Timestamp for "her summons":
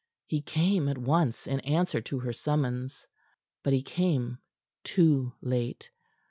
2.21-3.05